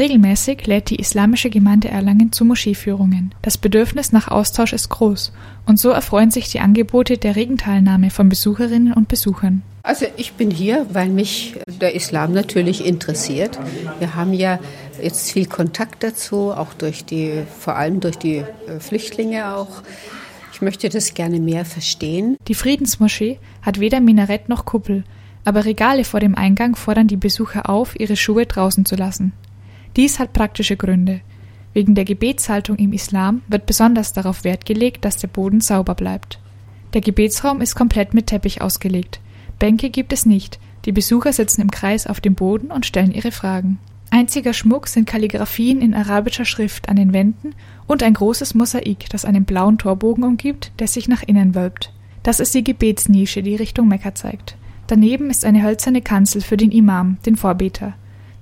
Regelmäßig 0.00 0.66
lädt 0.66 0.88
die 0.88 0.96
Islamische 0.96 1.50
Gemeinde 1.50 1.88
Erlangen 1.88 2.32
zu 2.32 2.46
Moscheeführungen. 2.46 3.34
Das 3.42 3.58
Bedürfnis 3.58 4.12
nach 4.12 4.28
Austausch 4.28 4.72
ist 4.72 4.88
groß 4.88 5.30
und 5.66 5.78
so 5.78 5.90
erfreuen 5.90 6.30
sich 6.30 6.48
die 6.48 6.60
Angebote 6.60 7.18
der 7.18 7.36
regen 7.36 7.58
Teilnahme 7.58 8.08
von 8.08 8.30
Besucherinnen 8.30 8.94
und 8.94 9.08
Besuchern. 9.08 9.60
Also 9.82 10.06
ich 10.16 10.32
bin 10.32 10.50
hier, 10.50 10.86
weil 10.94 11.10
mich 11.10 11.56
der 11.82 11.94
Islam 11.94 12.32
natürlich 12.32 12.86
interessiert. 12.86 13.58
Wir 13.98 14.14
haben 14.14 14.32
ja 14.32 14.58
jetzt 15.02 15.32
viel 15.32 15.44
Kontakt 15.44 16.02
dazu, 16.02 16.50
auch 16.50 16.72
durch 16.72 17.04
die, 17.04 17.42
vor 17.58 17.76
allem 17.76 18.00
durch 18.00 18.16
die 18.16 18.36
äh, 18.36 18.80
Flüchtlinge 18.80 19.54
auch. 19.54 19.82
Ich 20.54 20.62
möchte 20.62 20.88
das 20.88 21.12
gerne 21.12 21.40
mehr 21.40 21.66
verstehen. 21.66 22.38
Die 22.48 22.54
Friedensmoschee 22.54 23.38
hat 23.60 23.80
weder 23.80 24.00
Minarett 24.00 24.48
noch 24.48 24.64
Kuppel, 24.64 25.04
aber 25.44 25.66
Regale 25.66 26.04
vor 26.04 26.20
dem 26.20 26.36
Eingang 26.36 26.74
fordern 26.74 27.06
die 27.06 27.18
Besucher 27.18 27.68
auf, 27.68 28.00
ihre 28.00 28.16
Schuhe 28.16 28.46
draußen 28.46 28.86
zu 28.86 28.96
lassen. 28.96 29.34
Dies 30.00 30.18
hat 30.18 30.32
praktische 30.32 30.78
Gründe. 30.78 31.20
Wegen 31.74 31.94
der 31.94 32.06
Gebetshaltung 32.06 32.78
im 32.78 32.94
Islam 32.94 33.42
wird 33.48 33.66
besonders 33.66 34.14
darauf 34.14 34.44
Wert 34.44 34.64
gelegt, 34.64 35.04
dass 35.04 35.18
der 35.18 35.28
Boden 35.28 35.60
sauber 35.60 35.94
bleibt. 35.94 36.38
Der 36.94 37.02
Gebetsraum 37.02 37.60
ist 37.60 37.74
komplett 37.74 38.14
mit 38.14 38.28
Teppich 38.28 38.62
ausgelegt. 38.62 39.20
Bänke 39.58 39.90
gibt 39.90 40.14
es 40.14 40.24
nicht. 40.24 40.58
Die 40.86 40.92
Besucher 40.92 41.34
sitzen 41.34 41.60
im 41.60 41.70
Kreis 41.70 42.06
auf 42.06 42.18
dem 42.18 42.34
Boden 42.34 42.70
und 42.70 42.86
stellen 42.86 43.12
ihre 43.12 43.30
Fragen. 43.30 43.78
Einziger 44.08 44.54
Schmuck 44.54 44.88
sind 44.88 45.06
Kalligraphien 45.06 45.82
in 45.82 45.92
arabischer 45.92 46.46
Schrift 46.46 46.88
an 46.88 46.96
den 46.96 47.12
Wänden 47.12 47.54
und 47.86 48.02
ein 48.02 48.14
großes 48.14 48.54
Mosaik, 48.54 49.10
das 49.10 49.26
einen 49.26 49.44
blauen 49.44 49.76
Torbogen 49.76 50.24
umgibt, 50.24 50.72
der 50.78 50.88
sich 50.88 51.08
nach 51.08 51.24
innen 51.24 51.54
wölbt. 51.54 51.92
Das 52.22 52.40
ist 52.40 52.54
die 52.54 52.64
Gebetsnische, 52.64 53.42
die 53.42 53.56
Richtung 53.56 53.88
Mekka 53.88 54.14
zeigt. 54.14 54.56
Daneben 54.86 55.28
ist 55.28 55.44
eine 55.44 55.62
hölzerne 55.62 56.00
Kanzel 56.00 56.40
für 56.40 56.56
den 56.56 56.72
Imam, 56.72 57.18
den 57.26 57.36
Vorbeter. 57.36 57.92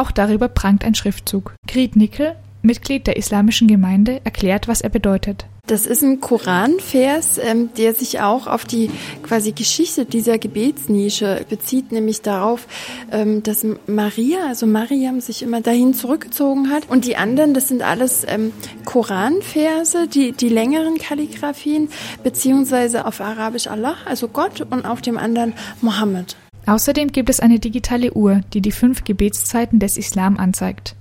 Auch 0.00 0.12
darüber 0.12 0.48
prangt 0.48 0.82
ein 0.82 0.94
Schriftzug. 0.94 1.54
Griet 1.68 1.94
Nickel, 1.94 2.34
Mitglied 2.62 3.06
der 3.06 3.18
islamischen 3.18 3.68
Gemeinde, 3.68 4.22
erklärt, 4.24 4.66
was 4.66 4.80
er 4.80 4.88
bedeutet. 4.88 5.44
Das 5.66 5.84
ist 5.84 6.02
ein 6.02 6.20
Koranvers, 6.20 7.36
ähm, 7.36 7.68
der 7.76 7.92
sich 7.92 8.18
auch 8.20 8.46
auf 8.46 8.64
die 8.64 8.90
quasi 9.22 9.52
Geschichte 9.52 10.06
dieser 10.06 10.38
Gebetsnische 10.38 11.44
bezieht, 11.50 11.92
nämlich 11.92 12.22
darauf, 12.22 12.66
ähm, 13.12 13.42
dass 13.42 13.62
Maria, 13.86 14.46
also 14.46 14.64
Mariam, 14.64 15.20
sich 15.20 15.42
immer 15.42 15.60
dahin 15.60 15.92
zurückgezogen 15.92 16.70
hat. 16.70 16.88
Und 16.88 17.04
die 17.04 17.16
anderen, 17.16 17.52
das 17.52 17.68
sind 17.68 17.82
alles 17.82 18.24
ähm, 18.26 18.54
Koranverse, 18.86 20.08
die, 20.08 20.32
die 20.32 20.48
längeren 20.48 20.96
Kalligraphien, 20.96 21.90
beziehungsweise 22.22 23.04
auf 23.04 23.20
Arabisch 23.20 23.66
Allah, 23.66 23.96
also 24.06 24.28
Gott, 24.28 24.62
und 24.62 24.86
auf 24.86 25.02
dem 25.02 25.18
anderen 25.18 25.52
Mohammed. 25.82 26.36
Außerdem 26.66 27.12
gibt 27.12 27.30
es 27.30 27.40
eine 27.40 27.58
digitale 27.58 28.12
Uhr, 28.12 28.42
die 28.52 28.60
die 28.60 28.72
fünf 28.72 29.04
Gebetszeiten 29.04 29.78
des 29.78 29.96
Islam 29.96 30.36
anzeigt. 30.36 30.94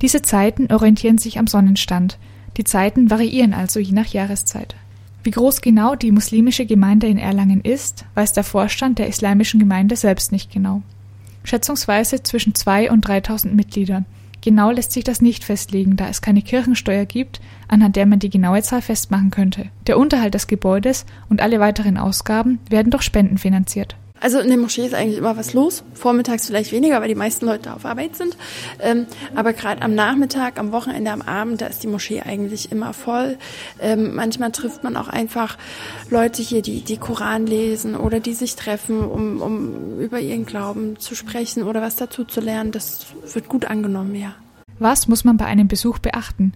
Diese 0.00 0.22
Zeiten 0.22 0.72
orientieren 0.72 1.18
sich 1.18 1.38
am 1.38 1.46
Sonnenstand– 1.46 2.18
die 2.56 2.64
Zeiten 2.64 3.10
variieren 3.10 3.54
also 3.54 3.80
je 3.80 3.92
nach 3.92 4.06
Jahreszeit. 4.06 4.74
Wie 5.24 5.30
groß 5.30 5.60
genau 5.60 5.94
die 5.94 6.10
muslimische 6.10 6.66
Gemeinde 6.66 7.06
in 7.06 7.18
Erlangen 7.18 7.62
ist, 7.62 8.04
weiß 8.14 8.32
der 8.32 8.44
Vorstand 8.44 8.98
der 8.98 9.08
islamischen 9.08 9.60
Gemeinde 9.60 9.96
selbst 9.96 10.32
nicht 10.32 10.52
genau. 10.52 10.82
Schätzungsweise 11.44 12.22
zwischen 12.22 12.54
2 12.54 12.90
und 12.90 13.02
3000 13.02 13.54
Mitgliedern. 13.54 14.04
Genau 14.42 14.72
lässt 14.72 14.92
sich 14.92 15.04
das 15.04 15.20
nicht 15.20 15.44
festlegen, 15.44 15.96
da 15.96 16.08
es 16.08 16.20
keine 16.20 16.42
Kirchensteuer 16.42 17.04
gibt, 17.04 17.40
anhand 17.68 17.94
der 17.94 18.06
man 18.06 18.18
die 18.18 18.30
genaue 18.30 18.62
Zahl 18.62 18.82
festmachen 18.82 19.30
könnte. 19.30 19.66
Der 19.86 19.98
Unterhalt 19.98 20.34
des 20.34 20.48
Gebäudes 20.48 21.06
und 21.28 21.40
alle 21.40 21.60
weiteren 21.60 21.96
Ausgaben 21.96 22.58
werden 22.68 22.90
durch 22.90 23.04
Spenden 23.04 23.38
finanziert. 23.38 23.96
Also 24.22 24.38
in 24.38 24.48
der 24.48 24.56
Moschee 24.56 24.86
ist 24.86 24.94
eigentlich 24.94 25.18
immer 25.18 25.36
was 25.36 25.52
los. 25.52 25.82
Vormittags 25.94 26.46
vielleicht 26.46 26.70
weniger, 26.70 27.00
weil 27.00 27.08
die 27.08 27.16
meisten 27.16 27.44
Leute 27.44 27.74
auf 27.74 27.84
Arbeit 27.84 28.14
sind. 28.14 28.36
Ähm, 28.80 29.06
aber 29.34 29.52
gerade 29.52 29.82
am 29.82 29.96
Nachmittag, 29.96 30.60
am 30.60 30.70
Wochenende, 30.70 31.10
am 31.10 31.22
Abend, 31.22 31.60
da 31.60 31.66
ist 31.66 31.82
die 31.82 31.88
Moschee 31.88 32.20
eigentlich 32.20 32.70
immer 32.70 32.92
voll. 32.92 33.36
Ähm, 33.80 34.14
manchmal 34.14 34.52
trifft 34.52 34.84
man 34.84 34.96
auch 34.96 35.08
einfach 35.08 35.58
Leute 36.08 36.40
hier, 36.40 36.62
die 36.62 36.82
die 36.82 36.98
Koran 36.98 37.46
lesen 37.46 37.96
oder 37.96 38.20
die 38.20 38.34
sich 38.34 38.54
treffen, 38.54 39.00
um, 39.00 39.42
um 39.42 39.98
über 39.98 40.20
ihren 40.20 40.46
Glauben 40.46 41.00
zu 41.00 41.16
sprechen 41.16 41.64
oder 41.64 41.82
was 41.82 41.96
dazu 41.96 42.24
zu 42.24 42.40
lernen. 42.40 42.70
Das 42.70 43.06
wird 43.32 43.48
gut 43.48 43.64
angenommen, 43.64 44.14
ja. 44.14 44.34
Was 44.78 45.08
muss 45.08 45.24
man 45.24 45.36
bei 45.36 45.46
einem 45.46 45.66
Besuch 45.66 45.98
beachten? 45.98 46.52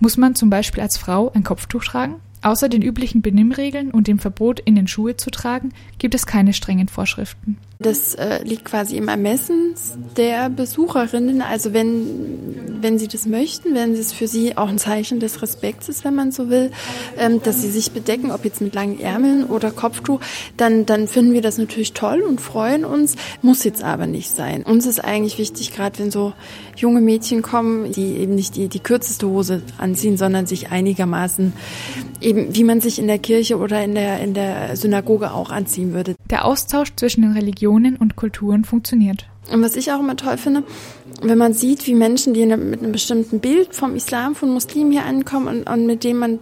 Muss 0.00 0.18
man 0.18 0.34
zum 0.34 0.50
Beispiel 0.50 0.82
als 0.82 0.98
Frau 0.98 1.32
ein 1.34 1.44
Kopftuch 1.44 1.84
tragen? 1.84 2.16
Außer 2.46 2.68
den 2.68 2.80
üblichen 2.80 3.22
Benimmregeln 3.22 3.90
und 3.90 4.06
dem 4.06 4.20
Verbot, 4.20 4.60
in 4.60 4.76
den 4.76 4.86
Schuhe 4.86 5.16
zu 5.16 5.32
tragen, 5.32 5.70
gibt 5.98 6.14
es 6.14 6.26
keine 6.26 6.52
strengen 6.52 6.86
Vorschriften. 6.86 7.58
Das 7.78 8.14
äh, 8.14 8.42
liegt 8.42 8.64
quasi 8.64 8.96
im 8.96 9.08
Ermessen 9.08 9.74
der 10.16 10.48
Besucherinnen. 10.48 11.42
Also 11.42 11.74
wenn, 11.74 12.80
wenn 12.80 12.98
sie 12.98 13.06
das 13.06 13.26
möchten, 13.26 13.74
wenn 13.74 13.92
es 13.92 14.14
für 14.14 14.26
sie 14.26 14.56
auch 14.56 14.68
ein 14.68 14.78
Zeichen 14.78 15.20
des 15.20 15.42
Respekts 15.42 15.90
ist, 15.90 16.04
wenn 16.04 16.14
man 16.14 16.32
so 16.32 16.48
will, 16.48 16.70
ähm, 17.18 17.42
dass 17.42 17.60
sie 17.60 17.70
sich 17.70 17.92
bedecken, 17.92 18.30
ob 18.30 18.46
jetzt 18.46 18.62
mit 18.62 18.74
langen 18.74 18.98
Ärmeln 18.98 19.44
oder 19.44 19.70
Kopftuch, 19.70 20.20
dann, 20.56 20.86
dann 20.86 21.06
finden 21.06 21.34
wir 21.34 21.42
das 21.42 21.58
natürlich 21.58 21.92
toll 21.92 22.22
und 22.22 22.40
freuen 22.40 22.86
uns. 22.86 23.14
Muss 23.42 23.62
jetzt 23.62 23.84
aber 23.84 24.06
nicht 24.06 24.34
sein. 24.34 24.62
Uns 24.62 24.86
ist 24.86 25.04
eigentlich 25.04 25.36
wichtig, 25.36 25.74
gerade 25.74 25.98
wenn 25.98 26.10
so 26.10 26.32
junge 26.76 27.02
Mädchen 27.02 27.42
kommen, 27.42 27.92
die 27.92 28.16
eben 28.16 28.34
nicht 28.34 28.56
die, 28.56 28.68
die 28.68 28.80
kürzeste 28.80 29.28
Hose 29.28 29.62
anziehen, 29.76 30.16
sondern 30.16 30.46
sich 30.46 30.70
einigermaßen 30.70 31.52
eben, 32.22 32.54
wie 32.54 32.64
man 32.64 32.80
sich 32.80 32.98
in 32.98 33.06
der 33.06 33.18
Kirche 33.18 33.58
oder 33.58 33.84
in 33.84 33.94
der, 33.94 34.20
in 34.20 34.32
der 34.32 34.76
Synagoge 34.76 35.32
auch 35.32 35.50
anziehen 35.50 35.92
würde. 35.92 36.15
Der 36.30 36.44
Austausch 36.44 36.92
zwischen 36.96 37.22
den 37.22 37.32
Religionen 37.32 37.96
und 37.96 38.16
Kulturen 38.16 38.64
funktioniert. 38.64 39.26
Und 39.52 39.62
was 39.62 39.76
ich 39.76 39.92
auch 39.92 40.00
immer 40.00 40.16
toll 40.16 40.38
finde, 40.38 40.64
wenn 41.22 41.38
man 41.38 41.52
sieht, 41.52 41.86
wie 41.86 41.94
Menschen, 41.94 42.34
die 42.34 42.44
mit 42.46 42.82
einem 42.82 42.92
bestimmten 42.92 43.40
Bild 43.40 43.74
vom 43.74 43.94
Islam, 43.94 44.34
von 44.34 44.50
Muslimen 44.50 44.90
hier 44.90 45.04
ankommen 45.04 45.46
und, 45.46 45.70
und 45.70 45.86
mit 45.86 46.02
dem 46.04 46.18
man 46.18 46.38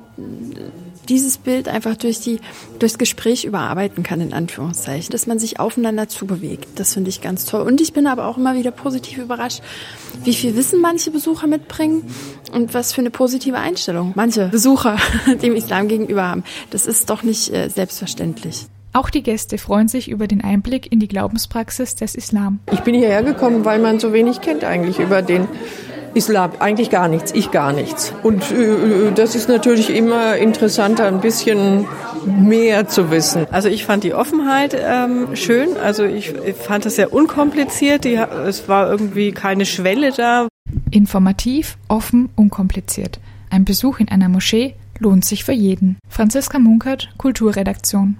dieses 1.08 1.36
Bild 1.36 1.68
einfach 1.68 1.96
durch 1.96 2.20
die, 2.20 2.40
durchs 2.78 2.98
Gespräch 2.98 3.44
überarbeiten 3.44 4.02
kann, 4.02 4.22
in 4.22 4.32
Anführungszeichen, 4.32 5.10
dass 5.10 5.26
man 5.26 5.38
sich 5.38 5.60
aufeinander 5.60 6.08
zubewegt. 6.08 6.66
Das 6.76 6.94
finde 6.94 7.10
ich 7.10 7.20
ganz 7.20 7.44
toll. 7.44 7.60
Und 7.60 7.80
ich 7.80 7.92
bin 7.92 8.06
aber 8.06 8.26
auch 8.26 8.38
immer 8.38 8.54
wieder 8.54 8.70
positiv 8.70 9.18
überrascht, 9.18 9.60
wie 10.24 10.34
viel 10.34 10.56
Wissen 10.56 10.80
manche 10.80 11.10
Besucher 11.10 11.46
mitbringen 11.46 12.04
und 12.52 12.72
was 12.72 12.92
für 12.92 13.02
eine 13.02 13.10
positive 13.10 13.58
Einstellung 13.58 14.12
manche 14.16 14.48
Besucher 14.48 14.96
dem 15.42 15.54
Islam 15.54 15.88
gegenüber 15.88 16.26
haben. 16.26 16.44
Das 16.70 16.86
ist 16.86 17.10
doch 17.10 17.22
nicht 17.22 17.52
äh, 17.52 17.68
selbstverständlich. 17.68 18.66
Auch 18.96 19.10
die 19.10 19.24
Gäste 19.24 19.58
freuen 19.58 19.88
sich 19.88 20.08
über 20.08 20.28
den 20.28 20.44
Einblick 20.44 20.92
in 20.92 21.00
die 21.00 21.08
Glaubenspraxis 21.08 21.96
des 21.96 22.14
Islam. 22.14 22.60
Ich 22.70 22.80
bin 22.80 22.94
hierher 22.94 23.24
gekommen, 23.24 23.64
weil 23.64 23.80
man 23.80 23.98
so 23.98 24.12
wenig 24.12 24.40
kennt 24.40 24.62
eigentlich 24.62 25.00
über 25.00 25.20
den 25.20 25.48
Islam. 26.14 26.52
Eigentlich 26.60 26.90
gar 26.90 27.08
nichts, 27.08 27.32
ich 27.32 27.50
gar 27.50 27.72
nichts. 27.72 28.14
Und 28.22 28.52
äh, 28.52 29.10
das 29.12 29.34
ist 29.34 29.48
natürlich 29.48 29.90
immer 29.90 30.36
interessanter, 30.36 31.08
ein 31.08 31.20
bisschen 31.20 31.86
mehr 32.24 32.86
zu 32.86 33.10
wissen. 33.10 33.48
Also 33.50 33.68
ich 33.68 33.84
fand 33.84 34.04
die 34.04 34.14
Offenheit 34.14 34.76
ähm, 34.80 35.34
schön. 35.34 35.76
Also 35.76 36.04
ich 36.04 36.32
fand 36.62 36.86
es 36.86 36.94
sehr 36.94 37.12
unkompliziert. 37.12 38.04
Die, 38.04 38.14
es 38.14 38.68
war 38.68 38.88
irgendwie 38.88 39.32
keine 39.32 39.66
Schwelle 39.66 40.12
da. 40.12 40.46
Informativ, 40.92 41.78
offen, 41.88 42.28
unkompliziert. 42.36 43.18
Ein 43.50 43.64
Besuch 43.64 43.98
in 43.98 44.08
einer 44.08 44.28
Moschee 44.28 44.76
lohnt 45.00 45.24
sich 45.24 45.42
für 45.42 45.52
jeden. 45.52 45.98
Franziska 46.08 46.60
Munkert, 46.60 47.12
Kulturredaktion. 47.18 48.18